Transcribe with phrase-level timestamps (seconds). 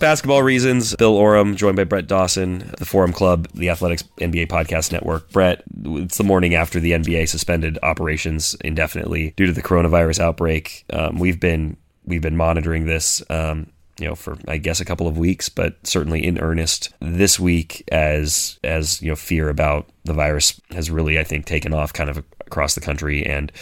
[0.00, 0.96] basketball reasons.
[0.96, 5.30] Bill Oram, joined by Brett Dawson, the Forum Club, the Athletic's NBA Podcast Network.
[5.30, 10.84] Brett, it's the morning after the NBA suspended operations indefinitely due to the coronavirus outbreak.
[10.92, 13.22] Um, we've been we've been monitoring this.
[13.30, 17.38] Um, you know, for I guess a couple of weeks, but certainly in earnest this
[17.38, 21.92] week, as as you know, fear about the virus has really, I think, taken off
[21.92, 23.52] kind of across the country, and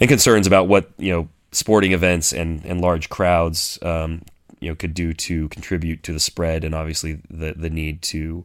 [0.00, 4.22] and concerns about what you know sporting events and and large crowds um,
[4.60, 8.44] you know could do to contribute to the spread, and obviously the the need to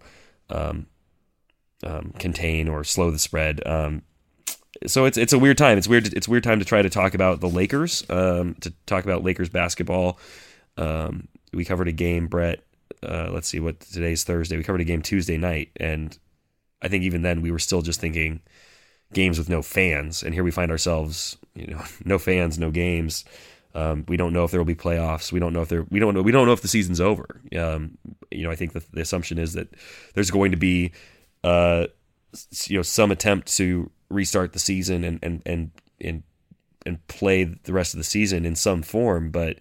[0.50, 0.88] um,
[1.84, 3.66] um, contain or slow the spread.
[3.68, 4.02] Um,
[4.88, 5.78] so it's it's a weird time.
[5.78, 6.14] It's weird.
[6.14, 8.04] It's weird time to try to talk about the Lakers.
[8.10, 10.20] Um, to talk about Lakers basketball.
[10.78, 12.64] Um, we covered a game, Brett.
[13.02, 14.58] Uh, let's see what today's Thursday.
[14.58, 16.18] We covered a game Tuesday night, and
[16.82, 18.42] I think even then we were still just thinking
[19.14, 23.26] games with no fans, and here we find ourselves, you know, no fans, no games.
[23.76, 25.34] Um, we don't know if there will be playoffs.
[25.34, 25.84] We don't know if there.
[25.90, 26.22] We don't know.
[26.22, 27.42] We don't know if the season's over.
[27.58, 27.98] Um,
[28.32, 29.68] you know, I think the, the, assumption is that
[30.14, 30.94] there's going to be,
[31.44, 31.88] uh,
[32.68, 36.24] you know, some attempt to restart the season and and and and
[36.86, 39.30] and play the rest of the season in some form.
[39.30, 39.60] But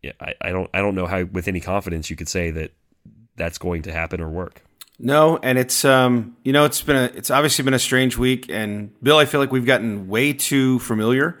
[0.00, 2.70] yeah, I, I don't I don't know how with any confidence you could say that
[3.34, 4.62] that's going to happen or work.
[5.00, 8.46] No, and it's um you know it's been a it's obviously been a strange week
[8.48, 11.40] and Bill I feel like we've gotten way too familiar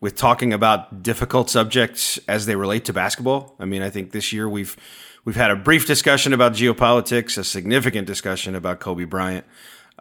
[0.00, 3.54] with talking about difficult subjects as they relate to basketball.
[3.58, 4.76] I mean, I think this year we've
[5.24, 9.44] we've had a brief discussion about geopolitics, a significant discussion about Kobe Bryant.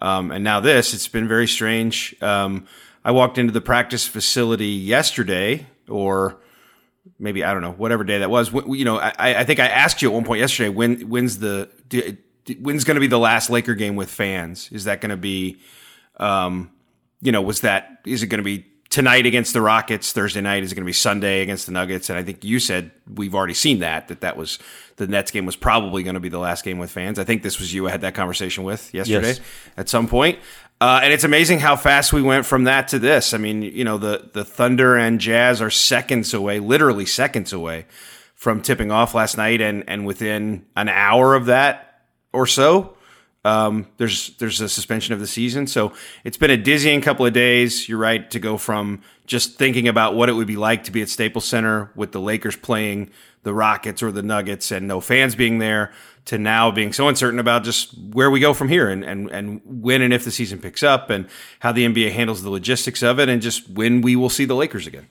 [0.02, 2.16] Um, and now this, it's been very strange.
[2.22, 2.66] Um,
[3.04, 6.38] I walked into the practice facility yesterday or
[7.18, 8.52] maybe I don't know whatever day that was.
[8.54, 11.70] You know, I, I think I asked you at one point yesterday when when's the
[12.60, 14.70] when's going to be the last Laker game with fans?
[14.72, 15.60] Is that going to be,
[16.18, 16.72] um,
[17.22, 20.12] you know, was that is it going to be tonight against the Rockets?
[20.12, 22.10] Thursday night is going to be Sunday against the Nuggets?
[22.10, 24.60] And I think you said we've already seen that that that was
[24.98, 27.20] the Nets game was probably going to be the last game with fans.
[27.20, 29.42] I think this was you I had that conversation with yesterday yes.
[29.78, 30.40] at some point.
[30.82, 33.34] Uh, and it's amazing how fast we went from that to this.
[33.34, 37.86] I mean, you know, the the Thunder and Jazz are seconds away, literally seconds away
[38.34, 42.96] from tipping off last night, and and within an hour of that or so,
[43.46, 45.68] um, there's there's a suspension of the season.
[45.68, 47.88] So it's been a dizzying couple of days.
[47.88, 51.02] You're right to go from just thinking about what it would be like to be
[51.02, 53.12] at Staples Center with the Lakers playing
[53.44, 55.94] the Rockets or the Nuggets and no fans being there
[56.26, 59.62] to now being so uncertain about just where we go from here and, and, and
[59.64, 61.28] when and if the season picks up and
[61.60, 64.56] how the NBA handles the logistics of it and just when we will see the
[64.56, 65.08] Lakers again.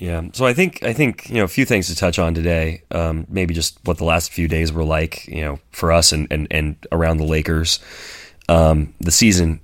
[0.00, 2.82] Yeah, so I think I think you know a few things to touch on today.
[2.90, 6.26] Um, maybe just what the last few days were like, you know, for us and
[6.30, 7.80] and, and around the Lakers.
[8.48, 9.60] Um, the season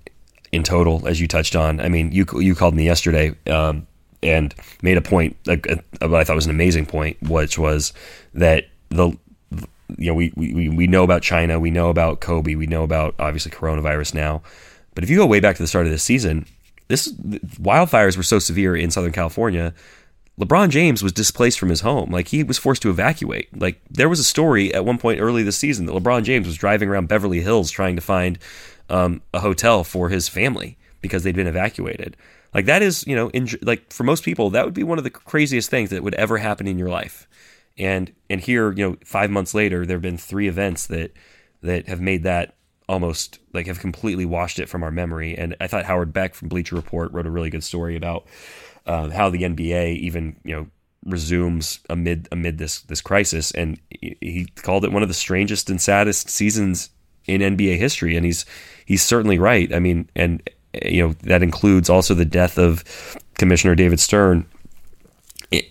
[0.53, 1.81] in total, as you touched on.
[1.81, 3.87] I mean, you you called me yesterday um,
[4.23, 5.59] and made a point, a,
[6.03, 7.95] a, what I thought was an amazing point, which was
[8.35, 9.17] that the
[9.97, 13.15] you know, we, we, we know about China, we know about Kobe, we know about
[13.19, 14.43] obviously coronavirus now.
[14.95, 16.45] But if you go way back to the start of this season,
[16.89, 19.73] this wildfires were so severe in Southern California.
[20.41, 22.11] LeBron James was displaced from his home.
[22.11, 23.59] Like he was forced to evacuate.
[23.59, 26.57] Like there was a story at one point early this season that LeBron James was
[26.57, 28.39] driving around Beverly Hills trying to find
[28.91, 32.17] um, a hotel for his family because they'd been evacuated.
[32.53, 35.05] Like that is, you know, in, like for most people, that would be one of
[35.05, 37.27] the craziest things that would ever happen in your life.
[37.79, 41.13] And and here, you know, five months later, there have been three events that
[41.63, 42.55] that have made that
[42.89, 45.37] almost like have completely washed it from our memory.
[45.37, 48.27] And I thought Howard Beck from Bleacher Report wrote a really good story about
[48.87, 50.67] uh, how the NBA even you know
[51.05, 55.81] resumes amid amid this this crisis, and he called it one of the strangest and
[55.81, 56.91] saddest seasons
[57.27, 58.17] in NBA history.
[58.17, 58.47] And he's
[58.85, 59.73] he's certainly right.
[59.73, 60.49] I mean, and
[60.85, 62.85] you know that includes also the death of
[63.35, 64.47] Commissioner David Stern,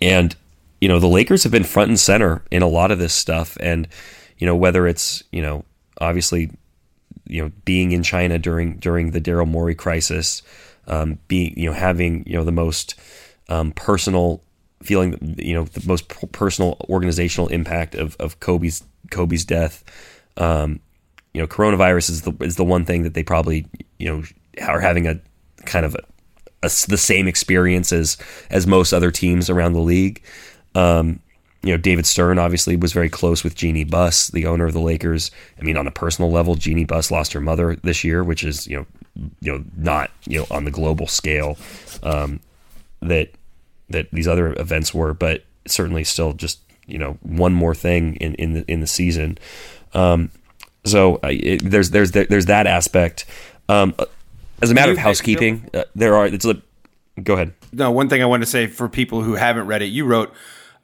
[0.02, 0.36] and
[0.86, 3.58] you know, the Lakers have been front and center in a lot of this stuff.
[3.59, 3.88] And,
[4.38, 5.66] you know, whether it's, you know,
[6.00, 6.52] obviously,
[7.25, 10.44] you know, being in China during during the Daryl Morey crisis,
[10.88, 12.96] um, being, you know, having, you know, the most
[13.50, 14.42] um, personal
[14.84, 19.84] feeling, you know, the most personal organizational impact of, of Kobe's Kobe's death.
[20.38, 20.80] Um,
[21.34, 23.66] you know, coronavirus is the is the one thing that they probably,
[24.00, 24.24] you know,
[24.66, 25.20] are having a
[25.66, 26.04] kind of a,
[26.64, 28.18] a, the same experience as
[28.50, 30.24] as most other teams around the league.
[30.76, 31.20] Um,
[31.64, 34.80] you know, David Stern obviously was very close with Jeannie Buss, the owner of the
[34.80, 35.32] Lakers.
[35.60, 38.68] I mean, on a personal level, Jeannie Buss lost her mother this year, which is
[38.68, 38.86] you know,
[39.41, 41.57] you know, not you know on the global scale
[42.03, 42.39] um,
[43.01, 43.31] that
[43.89, 48.35] that these other events were, but certainly still just you know one more thing in
[48.35, 49.38] in the in the season.
[49.94, 50.31] Um,
[50.85, 53.25] so uh, it, there's there's there's that aspect.
[53.67, 53.95] Um,
[54.62, 56.27] as a matter of housekeeping, uh, there are.
[56.27, 56.62] It's a,
[57.21, 57.53] go ahead.
[57.73, 60.33] No, one thing I want to say for people who haven't read it, you wrote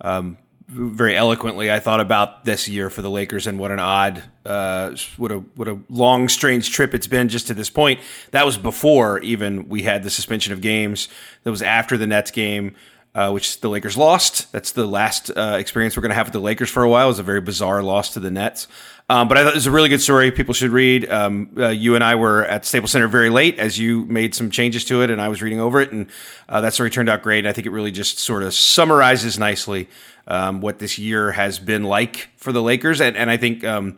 [0.01, 0.37] um,
[0.67, 4.95] very eloquently, I thought about this year for the Lakers and what an odd, uh,
[5.17, 7.99] what a what a long, strange trip it's been just to this point.
[8.31, 11.07] That was before even we had the suspension of games.
[11.43, 12.75] That was after the Nets game.
[13.13, 14.49] Uh, which the Lakers lost.
[14.53, 17.07] That's the last uh, experience we're going to have with the Lakers for a while.
[17.07, 18.69] It was a very bizarre loss to the Nets.
[19.09, 20.31] Um, but I thought it was a really good story.
[20.31, 21.11] People should read.
[21.11, 24.49] Um, uh, you and I were at Staples Center very late as you made some
[24.49, 26.07] changes to it, and I was reading over it, and
[26.47, 27.45] uh, that story turned out great.
[27.45, 29.89] I think it really just sort of summarizes nicely
[30.27, 33.97] um, what this year has been like for the Lakers, and, and I think um,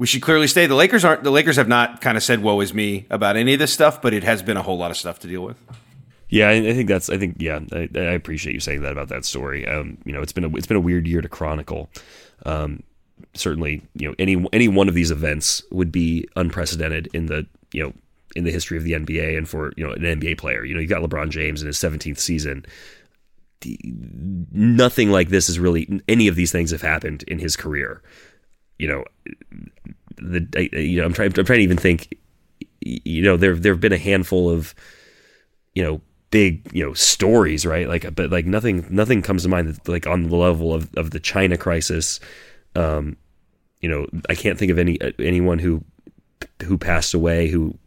[0.00, 1.24] we should clearly say the Lakers aren't.
[1.24, 4.00] The Lakers have not kind of said "woe is me" about any of this stuff,
[4.00, 5.62] but it has been a whole lot of stuff to deal with.
[6.30, 7.10] Yeah, I think that's.
[7.10, 9.68] I think yeah, I, I appreciate you saying that about that story.
[9.68, 11.90] Um, you know, it's been a it's been a weird year to chronicle.
[12.46, 12.82] Um,
[13.34, 17.82] certainly, you know, any any one of these events would be unprecedented in the you
[17.82, 17.92] know
[18.34, 20.64] in the history of the NBA and for you know an NBA player.
[20.64, 22.64] You know, you got LeBron James in his 17th season.
[24.50, 28.00] Nothing like this is really any of these things have happened in his career.
[28.80, 29.04] You know,
[30.16, 32.16] the you know I'm trying I'm trying to even think.
[32.82, 34.74] You know, there there have been a handful of
[35.74, 36.00] you know
[36.30, 40.06] big you know stories right like but like nothing nothing comes to mind that, like
[40.06, 42.20] on the level of, of the china crisis
[42.76, 43.16] um,
[43.80, 45.84] you know, I can't think of any anyone who
[46.62, 47.78] who passed away who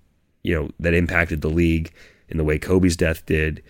[0.43, 1.93] you know that impacted the league
[2.29, 3.63] in the way Kobe's death did.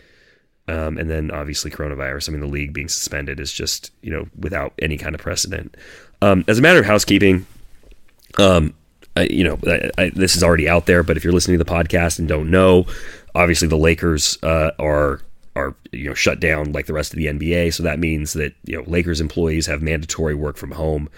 [0.65, 2.29] Um, and then obviously coronavirus.
[2.29, 5.75] I mean, the league being suspended is just you know without any kind of precedent.
[6.23, 7.45] Um, as a matter of housekeeping,
[8.37, 8.73] um,
[9.17, 11.63] I, you know I, I, this is already out there, but if you're listening to
[11.63, 12.85] the podcast and don't know,
[13.35, 15.19] obviously the Lakers uh, are
[15.55, 17.73] are you know shut down like the rest of the NBA.
[17.73, 21.09] So that means that you know Lakers employees have mandatory work from home.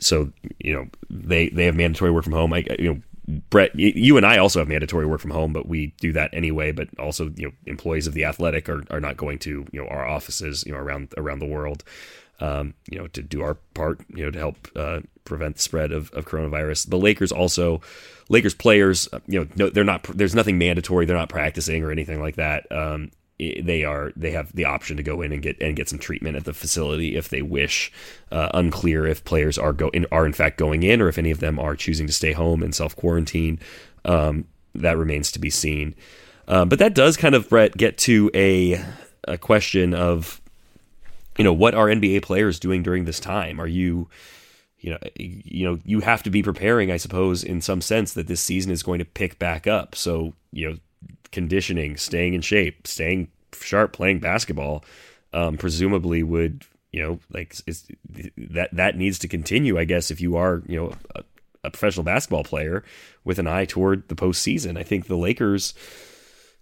[0.00, 2.52] So you know they they have mandatory work from home.
[2.52, 3.02] I you know
[3.48, 6.72] Brett, you and I also have mandatory work from home, but we do that anyway.
[6.72, 9.88] But also, you know, employees of the Athletic are, are not going to you know
[9.88, 11.84] our offices you know around around the world,
[12.42, 15.92] um, you know, to do our part, you know, to help uh, prevent the spread
[15.92, 16.90] of, of coronavirus.
[16.90, 17.80] The Lakers also,
[18.28, 20.02] Lakers players, you know, no, they're not.
[20.02, 21.06] There's nothing mandatory.
[21.06, 22.70] They're not practicing or anything like that.
[22.72, 26.00] Um, they are they have the option to go in and get and get some
[26.00, 27.92] treatment at the facility if they wish.
[28.32, 31.30] Uh, unclear if players are go in, are in fact going in or if any
[31.30, 33.60] of them are choosing to stay home and self quarantine.
[34.04, 35.94] Um, that remains to be seen.
[36.48, 38.84] Um, but that does kind of Brett get to a
[39.28, 40.41] a question of
[41.36, 43.60] you know what are NBA players doing during this time?
[43.60, 44.08] Are you
[44.78, 48.26] you know you know you have to be preparing I suppose in some sense that
[48.26, 49.94] this season is going to pick back up.
[49.94, 50.76] So you know
[51.30, 54.84] conditioning, staying in shape, staying sharp, playing basketball,
[55.32, 57.56] um, presumably would you know like
[58.36, 59.78] that that needs to continue.
[59.78, 61.24] I guess if you are you know a,
[61.64, 62.84] a professional basketball player
[63.24, 65.74] with an eye toward the postseason, I think the Lakers.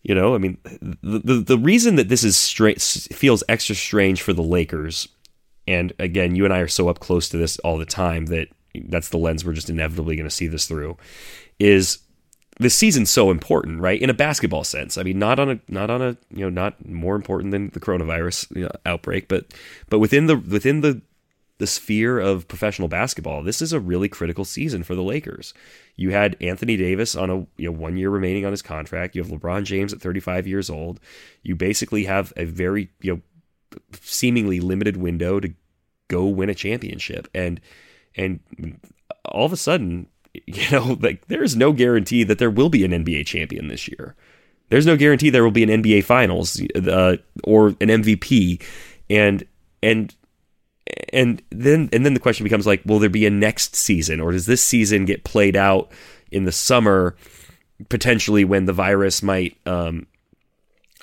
[0.03, 4.23] You know, I mean, the the, the reason that this is straight feels extra strange
[4.23, 5.09] for the Lakers,
[5.69, 8.49] and again, you and I are so up close to this all the time that
[8.87, 10.97] that's the lens we're just inevitably going to see this through,
[11.59, 11.99] is
[12.59, 14.01] this season's so important, right?
[14.01, 14.99] In a basketball sense.
[14.99, 17.81] I mean, not on a not on a you know not more important than the
[17.81, 19.47] coronavirus you know, outbreak, but
[19.89, 21.03] but within the within the
[21.61, 25.53] the sphere of professional basketball, this is a really critical season for the Lakers.
[25.95, 29.15] You had Anthony Davis on a you know one year remaining on his contract.
[29.15, 30.99] You have LeBron James at 35 years old.
[31.43, 35.53] You basically have a very you know seemingly limited window to
[36.09, 37.61] go win a championship, and
[38.17, 38.41] and
[39.27, 40.09] all of a sudden
[40.47, 43.87] you know, like there is no guarantee that there will be an NBA champion this
[43.87, 44.15] year.
[44.71, 48.63] There's no guarantee there will be an NBA Finals uh, or an MVP,
[49.11, 49.45] and
[49.83, 50.15] and
[51.13, 54.33] and then and then the question becomes like, will there be a next season, or
[54.33, 55.91] does this season get played out
[56.31, 57.17] in the summer,
[57.89, 60.07] potentially when the virus might, um,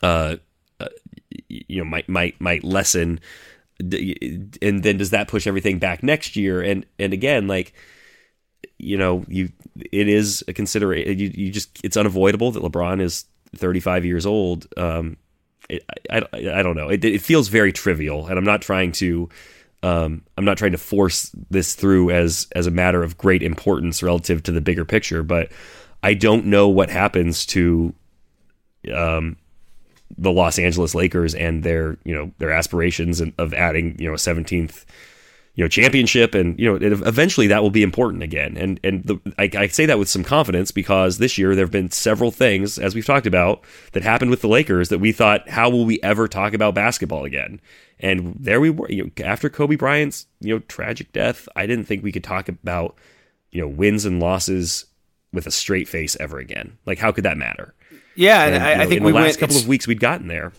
[0.02, 0.38] uh,
[0.80, 0.88] uh
[1.48, 3.20] you know, might might might lessen,
[3.80, 6.62] and then does that push everything back next year?
[6.62, 7.74] And and again, like
[8.80, 9.52] you know, you
[9.92, 11.18] it is a consideration.
[11.18, 13.26] You, you just it's unavoidable that LeBron is
[13.56, 14.68] 35 years old.
[14.78, 15.18] Um,
[15.70, 16.90] it, I, I, I don't know.
[16.90, 19.30] It, it feels very trivial, and I'm not trying to.
[19.84, 24.02] Um, I'm not trying to force this through as as a matter of great importance
[24.02, 25.52] relative to the bigger picture, but
[26.04, 27.94] I don't know what happens to
[28.94, 29.38] um,
[30.18, 34.18] the Los Angeles Lakers and their you know their aspirations of adding you know a
[34.18, 34.86] 17th
[35.56, 36.34] you know championship.
[36.34, 38.58] And you know eventually that will be important again.
[38.58, 41.72] And and the, I, I, say that with some confidence because this year there have
[41.72, 45.50] been several things as we've talked about that happened with the Lakers that we thought
[45.50, 47.60] how will we ever talk about basketball again
[48.00, 51.86] and there we were you know after Kobe Bryant's you know tragic death I didn't
[51.86, 52.96] think we could talk about
[53.52, 54.86] you know wins and losses
[55.34, 56.78] with a straight face ever again.
[56.86, 57.74] Like how could that matter?
[58.16, 60.00] Yeah and, and I, know, I think in the last went, couple of weeks we'd
[60.00, 60.52] gotten there.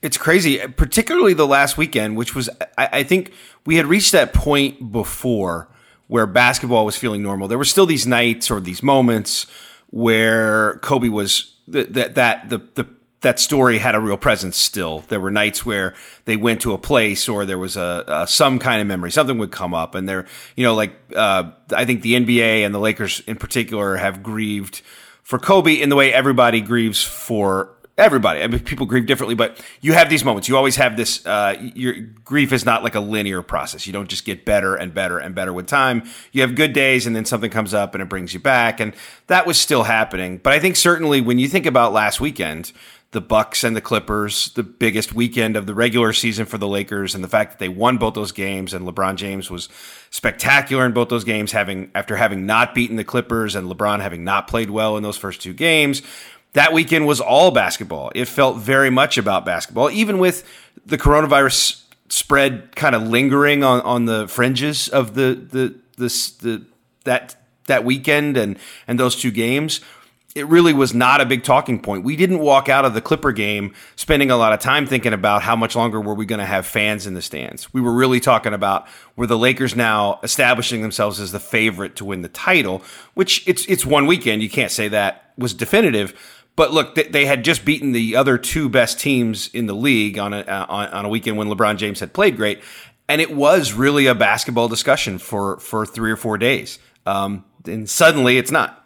[0.00, 3.32] It's crazy, particularly the last weekend, which was, I, I, think
[3.66, 5.68] we had reached that point before
[6.06, 7.48] where basketball was feeling normal.
[7.48, 9.46] There were still these nights or these moments
[9.90, 12.88] where Kobe was that that, that the the
[13.20, 15.00] that story had a real presence still.
[15.08, 15.94] There were nights where
[16.24, 19.38] they went to a place or there was a, a some kind of memory, something
[19.38, 22.78] would come up, and there, you know, like uh, I think the NBA and the
[22.78, 24.82] Lakers in particular have grieved
[25.22, 28.42] for Kobe in the way everybody grieves for everybody.
[28.42, 30.48] I mean, people grieve differently, but you have these moments.
[30.48, 31.26] You always have this.
[31.26, 33.86] Uh, your grief is not like a linear process.
[33.86, 36.04] You don't just get better and better and better with time.
[36.32, 38.94] You have good days, and then something comes up and it brings you back, and
[39.26, 40.38] that was still happening.
[40.38, 42.72] But I think certainly when you think about last weekend,
[43.10, 47.14] the Bucks and the Clippers, the biggest weekend of the regular season for the Lakers,
[47.14, 49.70] and the fact that they won both those games, and LeBron James was
[50.10, 54.24] spectacular in both those games, having after having not beaten the Clippers and LeBron having
[54.24, 56.02] not played well in those first two games
[56.54, 58.10] that weekend was all basketball.
[58.14, 60.44] It felt very much about basketball, even with
[60.86, 66.64] the coronavirus spread kind of lingering on, on the fringes of the the the
[67.04, 67.36] that
[67.66, 69.80] that weekend and and those two games.
[70.34, 72.04] It really was not a big talking point.
[72.04, 75.42] We didn't walk out of the Clipper game spending a lot of time thinking about
[75.42, 77.72] how much longer were we going to have fans in the stands.
[77.72, 78.86] We were really talking about
[79.16, 82.82] were the Lakers now establishing themselves as the favorite to win the title,
[83.14, 84.42] which it's it's one weekend.
[84.42, 86.14] You can't say that was definitive
[86.58, 90.34] but look, they had just beaten the other two best teams in the league on
[90.34, 92.60] a uh, on a weekend when LeBron James had played great,
[93.08, 96.80] and it was really a basketball discussion for for three or four days.
[97.06, 98.84] Um, and suddenly, it's not.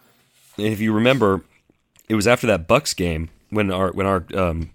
[0.58, 1.44] If you remember,
[2.10, 4.70] it was after that Bucks game when our when our um,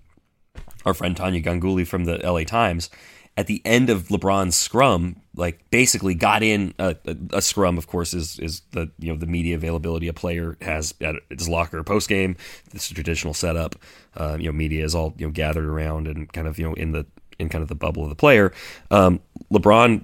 [0.83, 2.89] our friend Tania Ganguli from the LA Times
[3.37, 7.77] at the end of LeBron's scrum, like basically got in a, a, a, scrum.
[7.77, 11.47] Of course, is is the you know the media availability a player has at his
[11.47, 12.35] locker post game.
[12.71, 13.75] This is traditional setup.
[14.15, 16.73] Uh, you know, media is all you know gathered around and kind of you know
[16.73, 17.05] in the
[17.39, 18.51] in kind of the bubble of the player.
[18.91, 20.03] Um, LeBron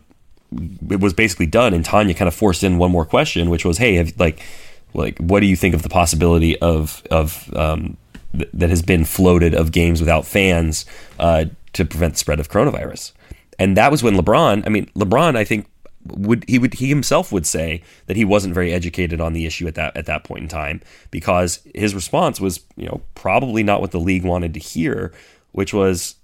[0.90, 3.78] it was basically done, and Tania kind of forced in one more question, which was,
[3.78, 4.40] "Hey, have, like,
[4.94, 7.98] like, what do you think of the possibility of of um,
[8.38, 10.86] th- that has been floated of games without fans
[11.20, 13.14] uh, to prevent the spread of coronavirus?"
[13.64, 15.68] And that was when LeBron, I mean, LeBron, I think
[16.08, 19.66] would he would he himself would say that he wasn't very educated on the issue
[19.68, 23.80] at that at that point in time because his response was you know probably not
[23.80, 25.14] what the league wanted to hear
[25.54, 26.16] which was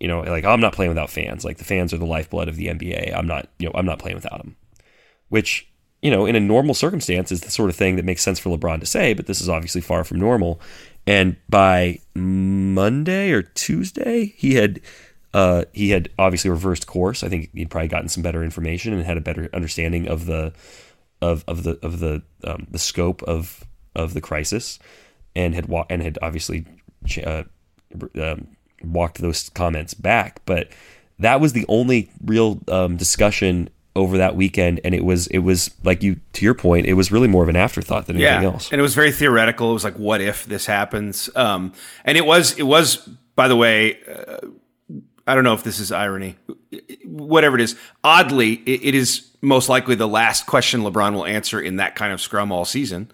[0.00, 1.44] you know like oh, I'm not playing without fans.
[1.44, 4.00] Like the fans are the lifeblood of the NBA I'm not you know I'm not
[4.00, 4.56] playing without them
[5.28, 5.68] which
[6.02, 8.50] you know in a normal circumstance is the sort of thing that makes sense for
[8.50, 10.60] LeBron to say but this is obviously far from normal.
[11.06, 14.80] And by Monday or Tuesday he had
[15.34, 17.22] uh, he had obviously reversed course.
[17.22, 20.52] I think he'd probably gotten some better information and had a better understanding of the
[21.20, 24.78] of of the of the um, the scope of of the crisis,
[25.36, 26.64] and had wa- and had obviously
[27.24, 27.42] uh,
[28.20, 28.48] um,
[28.82, 30.40] walked those comments back.
[30.46, 30.70] But
[31.18, 35.70] that was the only real um, discussion over that weekend, and it was it was
[35.84, 38.48] like you to your point, it was really more of an afterthought than anything yeah.
[38.48, 38.70] else.
[38.70, 39.70] And it was very theoretical.
[39.70, 41.28] It was like, what if this happens?
[41.36, 42.96] Um, and it was it was
[43.36, 43.98] by the way.
[44.04, 44.38] Uh,
[45.28, 46.36] I don't know if this is irony,
[47.04, 47.76] whatever it is.
[48.02, 52.20] Oddly, it, is most likely the last question LeBron will answer in that kind of
[52.22, 53.12] scrum all season.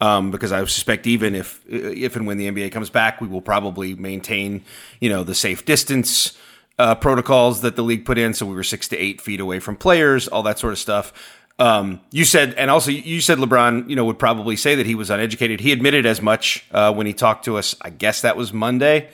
[0.00, 3.42] Um, because I suspect even if if and when the NBA comes back, we will
[3.42, 4.64] probably maintain
[4.98, 6.38] you know the safe distance
[6.78, 8.32] uh, protocols that the league put in.
[8.32, 11.12] So we were six to eight feet away from players, all that sort of stuff.
[11.58, 14.94] Um, you said, and also you said LeBron, you know, would probably say that he
[14.94, 15.60] was uneducated.
[15.60, 17.74] He admitted as much uh, when he talked to us.
[17.82, 19.10] I guess that was Monday.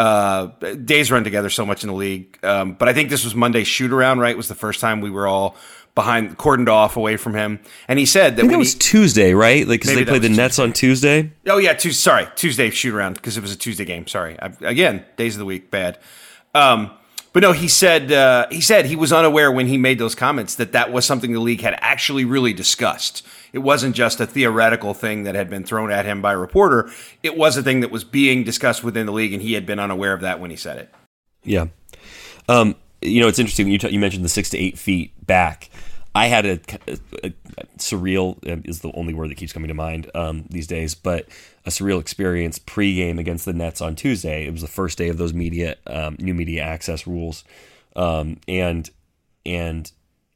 [0.00, 2.38] Uh, days run together so much in the league.
[2.42, 4.34] Um, but I think this was Monday's shoot around, right?
[4.34, 5.56] Was the first time we were all
[5.94, 7.60] behind, cordoned off away from him.
[7.86, 9.68] And he said that I think it was he, Tuesday, right?
[9.68, 10.42] Like, because they played the Tuesday.
[10.42, 11.32] Nets on Tuesday.
[11.46, 11.74] Oh, yeah.
[11.74, 12.28] Tuesday, sorry.
[12.34, 14.06] Tuesday shoot around because it was a Tuesday game.
[14.06, 14.40] Sorry.
[14.40, 15.98] I, again, days of the week, bad.
[16.54, 16.92] Um,
[17.32, 20.56] but no, he said uh, he said he was unaware when he made those comments
[20.56, 23.24] that that was something the league had actually really discussed.
[23.52, 26.90] It wasn't just a theoretical thing that had been thrown at him by a reporter.
[27.22, 29.78] It was a thing that was being discussed within the league, and he had been
[29.78, 30.94] unaware of that when he said it.
[31.44, 31.66] Yeah,
[32.48, 33.68] um, you know it's interesting.
[33.68, 35.70] You t- you mentioned the six to eight feet back.
[36.12, 37.32] I had a, a, a,
[37.78, 41.28] surreal uh, is the only word that keeps coming to mind um, these days, but
[41.66, 44.46] a surreal experience pre-game against the Nets on Tuesday.
[44.46, 47.44] It was the first day of those media um, new media access rules,
[47.96, 48.88] um, and
[49.44, 49.90] and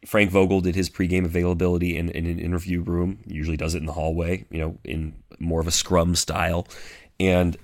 [0.07, 3.21] Frank Vogel did his pregame availability in, in, an interview room.
[3.27, 6.67] Usually does it in the hallway, you know, in more of a scrum style.
[7.19, 7.57] And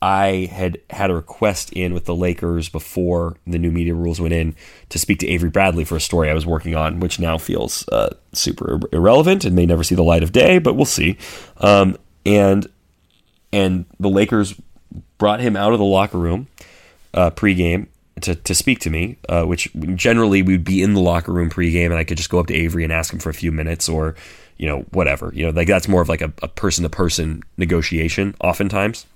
[0.00, 4.34] I had had a request in with the Lakers before the new media rules went
[4.34, 4.56] in
[4.88, 7.88] to speak to Avery Bradley for a story I was working on, which now feels
[7.88, 11.16] uh, super irrelevant and may never see the light of day, but we'll see.
[11.58, 12.66] Um, and
[13.52, 14.54] and the Lakers
[15.18, 16.48] brought him out of the locker room
[17.14, 17.86] uh, pregame
[18.20, 21.86] to, to speak to me, uh, which generally we'd be in the locker room pregame,
[21.86, 23.88] and I could just go up to Avery and ask him for a few minutes,
[23.88, 24.14] or
[24.56, 25.32] you know whatever.
[25.34, 29.06] You know, like that's more of like a person to person negotiation, oftentimes.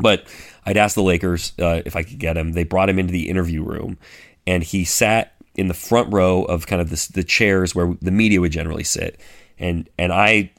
[0.00, 0.26] But
[0.64, 2.52] I'd ask the Lakers uh, if I could get him.
[2.52, 3.98] They brought him into the interview room,
[4.46, 8.10] and he sat in the front row of kind of the, the chairs where the
[8.10, 9.20] media would generally sit.
[9.58, 10.52] And and I,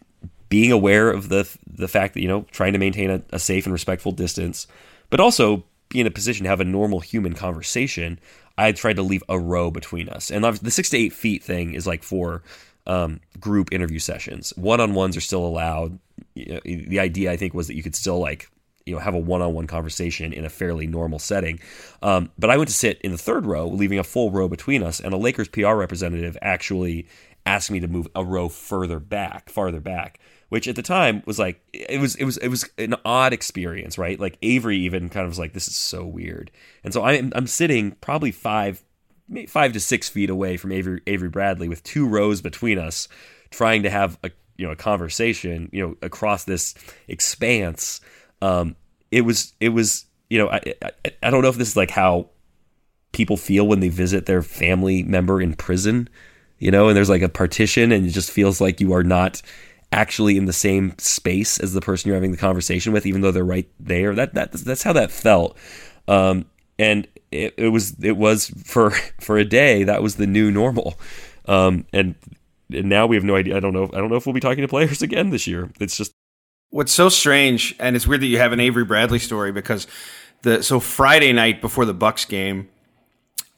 [0.51, 3.65] being aware of the the fact that you know trying to maintain a, a safe
[3.65, 4.67] and respectful distance,
[5.09, 8.19] but also be in a position to have a normal human conversation,
[8.57, 10.29] I tried to leave a row between us.
[10.29, 12.43] And the six to eight feet thing is like for
[12.85, 14.53] um, group interview sessions.
[14.57, 15.99] One on ones are still allowed.
[16.35, 18.49] You know, the idea I think was that you could still like
[18.85, 21.61] you know have a one-on-one conversation in a fairly normal setting.
[22.01, 24.83] Um, but I went to sit in the third row, leaving a full row between
[24.83, 27.07] us, and a Lakers PR representative actually
[27.45, 30.19] asked me to move a row further back, farther back,
[30.51, 33.97] which at the time was like it was it was it was an odd experience,
[33.97, 34.19] right?
[34.19, 36.51] Like Avery even kind of was like, "This is so weird,"
[36.83, 38.83] and so I'm I'm sitting probably five
[39.47, 43.07] five to six feet away from Avery Avery Bradley with two rows between us,
[43.49, 46.75] trying to have a you know a conversation you know across this
[47.07, 48.01] expanse
[48.41, 48.75] um,
[49.09, 50.91] it was it was you know I, I,
[51.23, 52.29] I don't know if this is like how
[53.13, 56.09] people feel when they visit their family member in prison,
[56.59, 59.41] you know, and there's like a partition and it just feels like you are not
[59.91, 63.31] actually in the same space as the person you're having the conversation with, even though
[63.31, 64.15] they're right there.
[64.15, 65.57] That that that's how that felt.
[66.07, 66.45] Um,
[66.79, 70.99] and it, it was it was for for a day that was the new normal.
[71.45, 72.15] Um, and
[72.73, 73.57] and now we have no idea.
[73.57, 73.89] I don't know.
[73.93, 75.69] I don't know if we'll be talking to players again this year.
[75.79, 76.13] It's just
[76.71, 79.87] What's so strange, and it's weird that you have an Avery Bradley story because
[80.43, 82.69] the so Friday night before the Bucks game,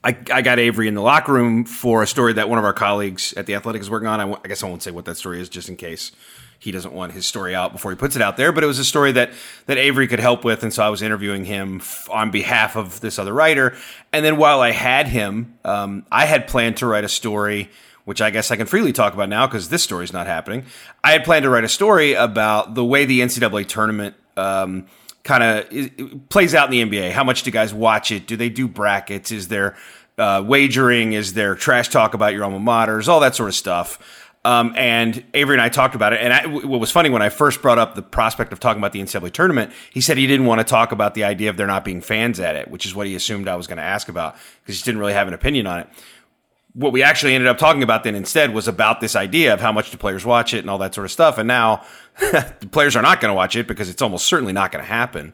[0.04, 2.74] I, I got Avery in the locker room for a story that one of our
[2.74, 4.20] colleagues at the Athletic is working on.
[4.20, 6.12] I, I guess I won't say what that story is, just in case
[6.58, 8.52] he doesn't want his story out before he puts it out there.
[8.52, 9.32] But it was a story that
[9.64, 13.00] that Avery could help with, and so I was interviewing him f- on behalf of
[13.00, 13.76] this other writer.
[14.12, 17.70] And then while I had him, um, I had planned to write a story
[18.04, 20.66] which I guess I can freely talk about now because this story is not happening.
[21.02, 24.86] I had planned to write a story about the way the NCAA tournament um,
[25.24, 27.10] kind of plays out in the NBA.
[27.10, 28.26] How much do guys watch it?
[28.26, 29.32] Do they do brackets?
[29.32, 29.74] Is there
[30.18, 31.14] uh, wagering?
[31.14, 33.08] Is there trash talk about your alma maters?
[33.08, 33.98] All that sort of stuff.
[34.46, 36.20] Um, and Avery and I talked about it.
[36.20, 38.92] And I, what was funny when I first brought up the prospect of talking about
[38.92, 41.66] the NCAA tournament, he said he didn't want to talk about the idea of there
[41.66, 44.10] not being fans at it, which is what he assumed I was going to ask
[44.10, 45.88] about because he didn't really have an opinion on it
[46.74, 49.70] what we actually ended up talking about then instead was about this idea of how
[49.70, 51.38] much do players watch it and all that sort of stuff.
[51.38, 51.84] And now
[52.18, 54.88] the players are not going to watch it because it's almost certainly not going to
[54.88, 55.32] happen.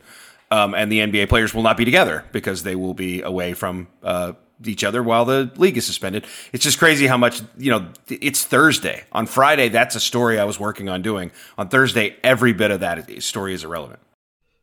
[0.50, 3.88] Um, and the NBA players will not be together because they will be away from
[4.02, 4.32] uh,
[4.66, 6.26] each other while the league is suspended.
[6.52, 9.04] It's just crazy how much, you know, it's Thursday.
[9.12, 11.30] On Friday, that's a story I was working on doing.
[11.56, 14.00] On Thursday, every bit of that story is irrelevant.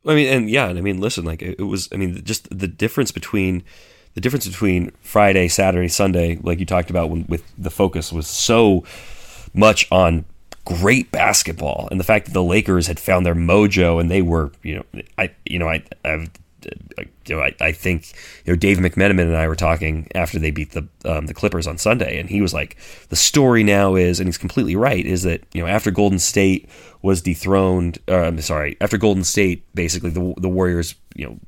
[0.05, 2.67] I mean, and yeah, and I mean, listen, like it was, I mean, just the
[2.67, 3.63] difference between
[4.17, 8.25] the difference between Friday, Saturday, Sunday, like you talked about, when, with the focus was
[8.25, 8.83] so
[9.53, 10.25] much on
[10.65, 14.51] great basketball and the fact that the Lakers had found their mojo and they were,
[14.63, 16.31] you know, I, you know, I, I've,
[17.27, 18.11] you know, I, I think
[18.43, 21.67] you know Dave McMenamin and I were talking after they beat the um, the Clippers
[21.67, 22.75] on Sunday, and he was like,
[23.09, 26.67] the story now is, and he's completely right, is that you know after Golden State
[27.03, 31.39] was dethroned, uh, I'm sorry, after Golden State, basically the the Warriors, you know,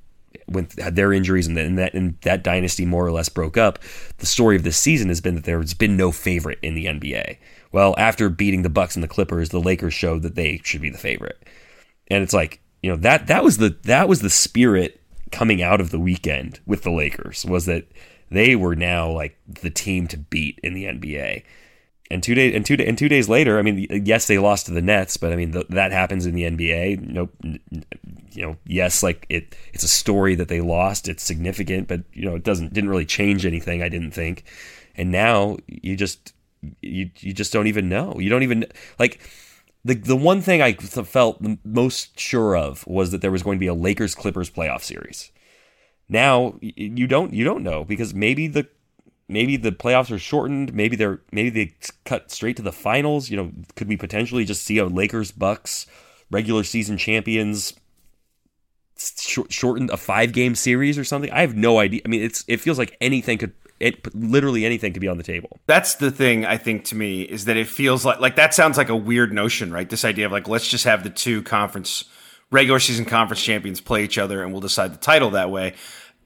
[0.50, 3.80] when had their injuries and, then that and that dynasty more or less broke up,
[4.18, 7.38] the story of this season has been that there's been no favorite in the NBA.
[7.72, 10.90] Well, after beating the Bucks and the Clippers, the Lakers showed that they should be
[10.90, 11.44] the favorite.
[12.08, 15.00] And it's like, you know, that that was the that was the spirit
[15.32, 17.86] coming out of the weekend with the Lakers was that
[18.32, 21.44] they were now like the team to beat in the NBA
[22.12, 24.72] and two days and two and two days later, I mean, yes, they lost to
[24.72, 27.02] the Nets, but I mean that happens in the NBA.
[27.02, 31.08] Nope, you know, yes, like it, it's a story that they lost.
[31.08, 33.84] It's significant, but you know, it doesn't didn't really change anything.
[33.84, 34.44] I didn't think,
[34.96, 36.34] and now you just
[36.82, 38.20] you you just don't even know.
[38.20, 38.66] You don't even
[38.98, 39.22] like
[39.86, 43.64] the the one thing I felt most sure of was that there was going to
[43.64, 45.32] be a Lakers Clippers playoff series.
[46.08, 48.68] Now you don't you don't know because maybe the
[49.30, 50.74] maybe the playoffs are shortened.
[50.74, 53.30] Maybe they're maybe they cut straight to the finals.
[53.30, 55.86] You know, could we potentially just see a Lakers Bucks
[56.32, 57.74] regular season champions
[59.50, 61.32] shortened a five game series or something?
[61.32, 62.02] I have no idea.
[62.04, 65.24] I mean, it's it feels like anything could it literally anything could be on the
[65.24, 65.60] table.
[65.68, 68.78] That's the thing I think to me is that it feels like like that sounds
[68.78, 69.90] like a weird notion, right?
[69.90, 72.06] This idea of like let's just have the two conference
[72.52, 75.76] regular season conference champions play each other and we'll decide the title that way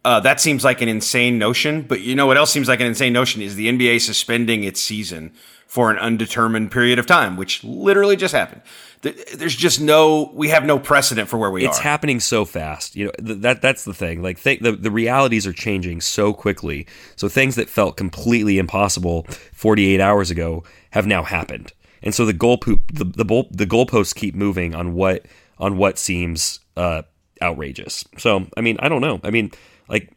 [0.05, 2.87] Uh, that seems like an insane notion, but you know what else seems like an
[2.87, 5.31] insane notion is the NBA suspending its season
[5.65, 8.61] for an undetermined period of time, which literally just happened.
[9.01, 11.71] There's just no, we have no precedent for where we it's are.
[11.71, 12.95] It's happening so fast.
[12.95, 14.21] You know th- that that's the thing.
[14.21, 16.85] Like th- the the realities are changing so quickly.
[17.15, 21.73] So things that felt completely impossible 48 hours ago have now happened.
[22.03, 25.25] And so the goal poop, the the, goal, the goalposts keep moving on what
[25.57, 27.01] on what seems uh,
[27.41, 28.05] outrageous.
[28.17, 29.19] So I mean, I don't know.
[29.23, 29.51] I mean,
[29.87, 30.11] like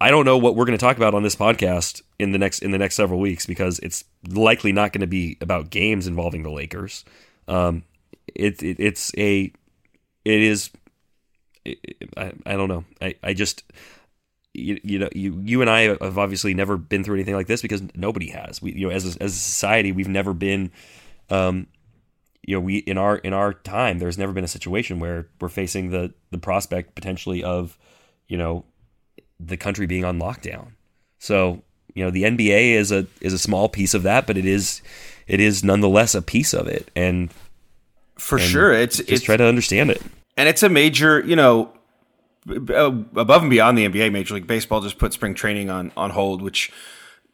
[0.00, 2.60] I don't know what we're going to talk about on this podcast in the next
[2.60, 6.42] in the next several weeks because it's likely not going to be about games involving
[6.42, 7.04] the Lakers.
[7.48, 7.82] Um,
[8.34, 9.52] it, it it's a
[10.24, 10.70] it is
[11.64, 11.78] it,
[12.16, 12.84] I, I don't know.
[13.00, 13.64] I, I just
[14.54, 17.62] you, you know you you and I have obviously never been through anything like this
[17.62, 18.62] because nobody has.
[18.62, 20.70] We you know as a, as a society we've never been
[21.30, 21.66] um
[22.46, 25.48] you know we in our in our time there's never been a situation where we're
[25.48, 27.76] facing the the prospect potentially of
[28.28, 28.64] you know
[29.40, 30.72] the country being on lockdown.
[31.18, 31.62] So,
[31.94, 34.82] you know, the NBA is a is a small piece of that, but it is
[35.26, 36.90] it is nonetheless a piece of it.
[36.96, 37.32] And
[38.16, 40.02] for and sure, it's just it's, try to understand it.
[40.36, 41.72] And it's a major, you know,
[42.46, 46.42] above and beyond the NBA, Major League Baseball just put spring training on on hold,
[46.42, 46.72] which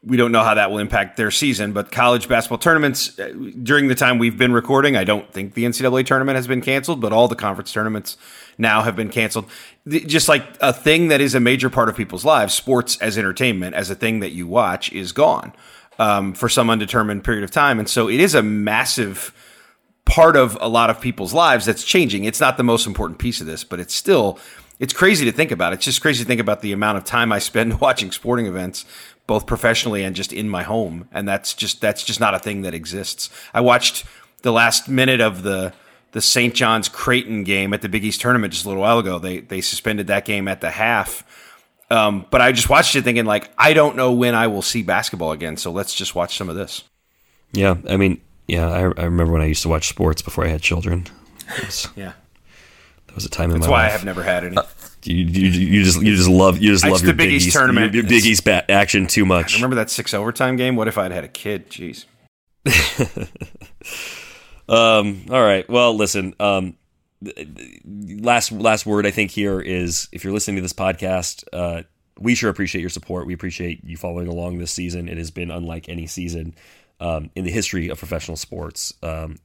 [0.07, 3.89] we don't know how that will impact their season, but college basketball tournaments uh, during
[3.89, 7.13] the time we've been recording, I don't think the NCAA tournament has been canceled, but
[7.13, 8.17] all the conference tournaments
[8.59, 9.47] now have been canceled.
[9.89, 13.75] Just like a thing that is a major part of people's lives, sports as entertainment,
[13.75, 15.53] as a thing that you watch, is gone
[15.99, 17.79] um, for some undetermined period of time.
[17.79, 19.33] And so it is a massive
[20.05, 22.25] part of a lot of people's lives that's changing.
[22.25, 24.39] It's not the most important piece of this, but it's still
[24.81, 25.73] it's crazy to think about.
[25.73, 28.85] It's just crazy to think about the amount of time I spend watching sporting events
[29.27, 31.09] both professionally and just in my home.
[31.13, 33.31] And that's just that's just not a thing that exists.
[33.53, 34.05] I watched
[34.43, 35.73] the last minute of the
[36.13, 36.55] the St.
[36.55, 39.19] John's Creighton game at the Big East tournament just a little while ago.
[39.19, 41.25] They they suspended that game at the half.
[41.91, 44.83] Um, but I just watched it thinking like I don't know when I will see
[44.83, 45.57] basketball again.
[45.57, 46.85] So let's just watch some of this.
[47.53, 50.49] Yeah, I mean, yeah, I, I remember when I used to watch sports before I
[50.49, 51.07] had children.
[51.61, 52.13] Was, yeah,
[53.07, 53.93] that was a time in That's my life.
[53.93, 53.93] life.
[53.93, 54.57] That's why I have never had any.
[54.57, 54.63] Uh,
[55.07, 57.35] you, you, you just you just love you just it's love the your Big Big
[57.35, 57.95] East East tournament.
[57.95, 59.57] your, your Big East bat action too much.
[59.57, 60.77] Remember that six overtime game?
[60.77, 61.69] What if I'd had a kid?
[61.71, 62.07] Jeez.
[64.69, 65.27] um.
[65.31, 65.69] All right.
[65.69, 66.35] Well, listen.
[66.41, 66.77] Um.
[67.87, 71.83] Last last word I think here is if you're listening to this podcast, uh,
[72.19, 73.27] we sure appreciate your support.
[73.27, 75.09] We appreciate you following along this season.
[75.09, 76.55] It has been unlike any season
[77.01, 78.93] um, in the history of professional sports.
[79.03, 79.39] Um,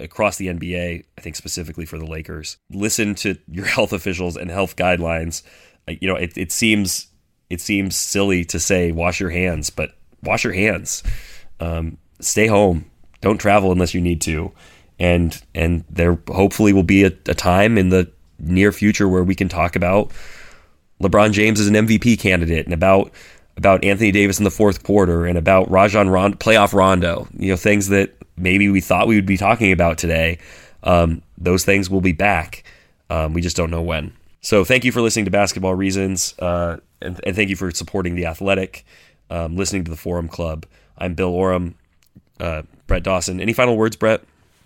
[0.00, 2.56] across the NBA, I think specifically for the Lakers.
[2.70, 5.42] Listen to your health officials and health guidelines.
[5.86, 7.08] You know, it, it seems
[7.50, 11.02] it seems silly to say wash your hands, but wash your hands.
[11.60, 12.90] Um, stay home.
[13.20, 14.52] Don't travel unless you need to.
[14.98, 19.34] And and there hopefully will be a, a time in the near future where we
[19.34, 20.12] can talk about
[21.02, 23.12] LeBron James as an MVP candidate and about
[23.56, 27.28] about Anthony Davis in the fourth quarter and about Rajon Rondo, playoff Rondo.
[27.36, 30.38] You know, things that maybe we thought we would be talking about today.
[30.82, 32.64] Um, those things will be back.
[33.08, 34.12] Um, we just don't know when.
[34.40, 38.16] So thank you for listening to Basketball Reasons, uh, and, and, thank you for supporting
[38.16, 38.84] the Athletic,
[39.30, 40.66] um, listening to the Forum Club.
[40.98, 41.76] I'm Bill Oram,
[42.40, 43.40] uh, Brett Dawson.
[43.40, 44.22] Any final words, Brett?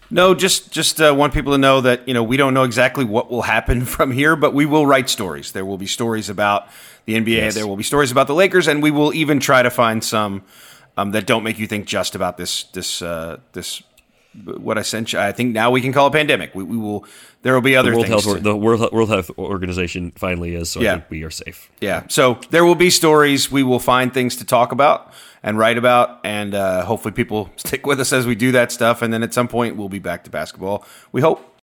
[0.08, 3.04] No, just just uh, want people to know that you know we don't know exactly
[3.04, 5.52] what will happen from here, but we will write stories.
[5.52, 6.68] There will be stories about
[7.04, 7.28] the NBA.
[7.28, 7.54] Yes.
[7.54, 10.42] There will be stories about the Lakers, and we will even try to find some
[10.96, 13.82] um, that don't make you think just about this this uh, this
[14.44, 15.18] what I sent you.
[15.18, 16.54] I think now we can call a pandemic.
[16.54, 17.04] We, we will.
[17.42, 18.24] There will be other the World things.
[18.24, 20.70] Health, the World, World Health Organization finally is.
[20.70, 21.02] So yeah.
[21.08, 21.70] we are safe.
[21.80, 22.04] Yeah.
[22.08, 23.50] So there will be stories.
[23.50, 27.86] We will find things to talk about and write about, and uh, hopefully people stick
[27.86, 29.00] with us as we do that stuff.
[29.00, 30.84] And then at some point we'll be back to basketball.
[31.12, 31.52] We hope.